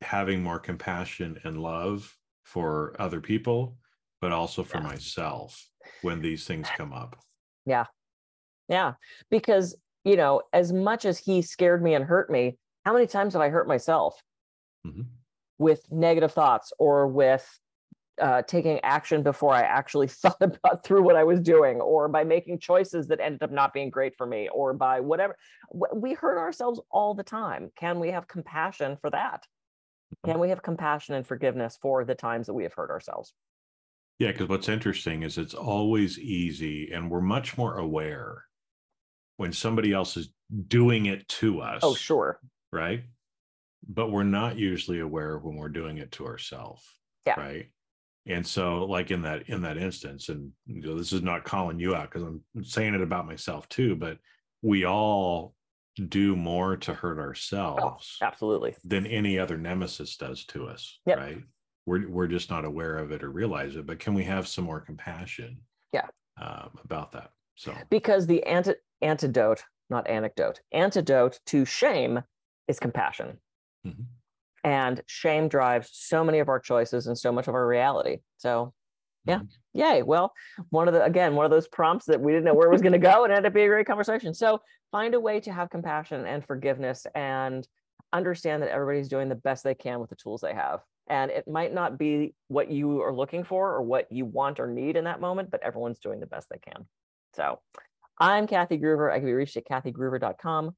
having 0.02 0.42
more 0.42 0.60
compassion 0.60 1.40
and 1.44 1.62
love 1.62 2.18
for 2.44 2.96
other 3.00 3.22
people, 3.22 3.78
but 4.20 4.32
also 4.32 4.64
for 4.64 4.80
Yeah. 4.80 4.88
myself 4.88 5.70
when 6.02 6.22
these 6.22 6.46
things 6.48 6.72
come 6.72 6.92
up. 6.92 7.24
Yeah, 7.66 7.86
Yeah. 8.70 8.96
because 9.30 9.76
you 10.06 10.18
know, 10.18 10.44
as 10.54 10.74
much 10.74 11.06
as 11.06 11.20
he 11.20 11.42
scared 11.44 11.84
me 11.84 11.94
and 11.96 12.06
hurt 12.06 12.32
me, 12.32 12.58
how 12.86 12.94
many 12.94 13.08
times 13.08 13.34
have 13.34 13.42
I 13.44 13.50
hurt 13.50 13.68
myself 13.68 14.22
Mhm. 14.84 15.22
with 15.58 15.92
negative 15.92 16.32
thoughts 16.34 16.74
or 16.80 17.08
with 17.08 17.60
uh, 18.22 18.44
taking 18.44 18.80
action 18.84 19.24
before 19.24 19.54
I 19.54 19.62
actually 19.62 20.08
thought 20.22 20.42
about 20.42 20.84
through 20.84 21.04
what 21.04 21.16
I 21.16 21.24
was 21.24 21.40
doing, 21.40 21.82
or 21.82 22.08
by 22.08 22.24
making 22.24 22.60
choices 22.60 23.08
that 23.08 23.20
ended 23.20 23.44
up 23.44 23.52
not 23.52 23.74
being 23.74 23.90
great 23.90 24.16
for 24.18 24.26
me, 24.26 24.50
or 24.54 24.74
by 24.74 25.00
whatever. 25.00 25.36
We 25.94 26.14
hurt 26.14 26.38
ourselves 26.38 26.80
all 26.92 27.14
the 27.14 27.24
time. 27.24 27.72
Can 27.76 28.00
we 28.00 28.10
have 28.12 28.28
compassion 28.28 28.98
for 29.02 29.10
that? 29.10 29.46
Can 30.26 30.40
we 30.40 30.50
have 30.50 30.62
compassion 30.62 31.16
and 31.16 31.26
forgiveness 31.26 31.78
for 31.82 32.04
the 32.06 32.16
times 32.16 32.48
that 32.48 32.54
we 32.54 32.64
have 32.64 32.74
hurt 32.74 32.90
ourselves? 32.90 33.34
Yeah, 34.20 34.32
because 34.32 34.50
what's 34.50 34.70
interesting 34.70 35.24
is 35.24 35.38
it's 35.38 35.54
always 35.56 36.20
easy 36.20 36.92
and 36.92 37.10
we're 37.10 37.22
much 37.22 37.58
more 37.58 37.78
aware 37.78 38.44
when 39.38 39.52
somebody 39.52 39.94
else 39.94 40.18
is 40.18 40.30
doing 40.68 41.08
it 41.08 41.28
to 41.28 41.62
us. 41.62 41.80
Oh, 41.82 41.96
sure. 41.96 42.40
Right. 42.72 43.04
But 43.88 44.12
we're 44.12 44.24
not 44.24 44.58
usually 44.58 45.00
aware 45.00 45.40
when 45.40 45.56
we're 45.56 45.70
doing 45.70 45.98
it 45.98 46.12
to 46.14 46.28
ourselves. 46.28 46.84
Yeah. 47.26 47.40
Right. 47.40 47.70
And 48.28 48.46
so, 48.46 48.86
like 48.86 49.10
in 49.10 49.22
that 49.24 49.50
in 49.50 49.62
that 49.64 49.78
instance, 49.78 50.30
and 50.30 50.52
you 50.68 50.82
know, 50.82 50.96
this 50.98 51.12
is 51.12 51.24
not 51.24 51.44
calling 51.44 51.80
you 51.80 51.96
out 51.96 52.12
because 52.12 52.24
I'm 52.24 52.44
saying 52.64 52.94
it 52.94 53.02
about 53.02 53.26
myself 53.26 53.68
too, 53.70 53.96
but 53.96 54.18
we 54.62 54.86
all 54.86 55.56
do 56.08 56.36
more 56.36 56.78
to 56.78 56.94
hurt 56.94 57.18
Oh, 57.18 57.22
ourselves 57.22 58.18
absolutely. 58.22 58.76
than 58.86 59.06
any 59.08 59.38
other 59.40 59.58
nemesis 59.58 60.16
does 60.18 60.46
to 60.46 60.68
us. 60.68 61.00
Yep. 61.06 61.18
Right. 61.18 61.44
We're 61.88 62.08
we're 62.10 62.28
just 62.28 62.52
not 62.52 62.64
aware 62.64 62.98
of 63.00 63.12
it 63.12 63.24
or 63.24 63.32
realize 63.32 63.76
it. 63.76 63.88
But 63.88 64.00
can 64.00 64.14
we 64.14 64.24
have 64.26 64.48
some 64.48 64.66
more 64.66 64.80
compassion? 64.82 65.58
Yeah. 65.92 66.06
Um, 66.40 66.70
about 66.86 67.12
that. 67.14 67.32
So 67.56 67.74
because 67.90 68.28
the 68.28 68.44
anti- 68.44 68.76
antidote, 69.02 69.64
not 69.90 70.08
anecdote, 70.08 70.62
antidote 70.72 71.40
to 71.48 71.66
shame 71.66 72.22
is 72.68 72.80
compassion. 72.80 73.40
Mhm. 73.86 74.06
And 74.64 75.02
shame 75.08 75.48
drives 75.48 75.90
so 75.92 76.24
many 76.24 76.40
of 76.40 76.50
our 76.50 76.60
choices 76.60 77.08
and 77.08 77.18
so 77.18 77.32
much 77.32 77.48
of 77.48 77.56
our 77.56 77.68
reality. 77.68 78.18
So, 78.38 78.74
yeah, 79.26 79.40
Mhm. 79.40 79.50
yay. 79.74 80.04
Well, 80.04 80.34
one 80.70 80.88
of 80.88 80.94
the, 80.94 81.04
again, 81.04 81.36
one 81.36 81.46
of 81.46 81.52
those 81.52 81.68
prompts 81.68 82.06
that 82.06 82.22
we 82.22 82.32
didn't 82.32 82.46
know 82.46 82.54
where 82.54 82.68
it 82.68 82.72
was 82.72 82.82
going 82.82 82.92
to 82.94 83.00
go 83.00 83.24
and 83.24 83.32
it 83.34 83.38
ended 83.38 83.50
up 83.50 83.54
being 83.54 83.68
a 83.68 83.70
great 83.70 83.88
conversation. 83.88 84.34
So, 84.34 84.62
find 84.92 85.14
a 85.14 85.20
way 85.20 85.40
to 85.40 85.52
have 85.52 85.70
compassion 85.70 86.26
and 86.26 86.46
forgiveness 86.46 87.08
and 87.16 87.68
understand 88.14 88.62
that 88.62 88.70
everybody's 88.70 89.08
doing 89.08 89.30
the 89.30 89.36
best 89.36 89.64
they 89.64 89.76
can 89.76 90.00
with 90.00 90.10
the 90.10 90.16
tools 90.16 90.42
they 90.42 90.54
have. 90.54 90.82
And 91.08 91.32
it 91.32 91.48
might 91.48 91.74
not 91.74 91.98
be 91.98 92.36
what 92.48 92.70
you 92.70 93.02
are 93.02 93.14
looking 93.14 93.44
for 93.44 93.74
or 93.74 93.82
what 93.82 94.12
you 94.12 94.26
want 94.26 94.60
or 94.60 94.68
need 94.68 94.96
in 94.96 95.06
that 95.06 95.22
moment, 95.22 95.50
but 95.50 95.64
everyone's 95.64 96.00
doing 96.00 96.20
the 96.20 96.26
best 96.26 96.50
they 96.50 96.58
can. 96.58 96.88
So 97.34 97.60
I'm 98.20 98.48
Kathy 98.48 98.78
Gruber. 98.78 99.10
I 99.10 99.18
can 99.18 99.26
be 99.26 99.34
reached 99.34 99.58
at 99.58 99.66
kathygruber.com. 99.66 100.76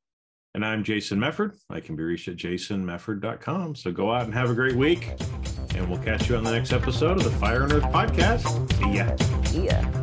And 0.55 0.63
I'm 0.63 0.83
Jason 0.83 1.19
Mefford. 1.19 1.55
I 1.69 1.79
can 1.79 1.95
be 1.95 2.03
reached 2.03 2.27
at 2.27 2.36
jasonmefford.com. 2.36 3.75
So 3.75 3.91
go 3.91 4.12
out 4.12 4.25
and 4.25 4.33
have 4.33 4.51
a 4.51 4.53
great 4.53 4.75
week. 4.75 5.12
And 5.75 5.89
we'll 5.89 6.00
catch 6.00 6.29
you 6.29 6.36
on 6.36 6.43
the 6.43 6.51
next 6.51 6.72
episode 6.72 7.17
of 7.17 7.24
the 7.24 7.31
Fire 7.31 7.63
and 7.63 7.74
Earth 7.74 7.83
podcast. 7.86 8.72
See 8.74 8.98
ya. 8.98 9.15
See 9.45 9.65
ya. 9.65 10.02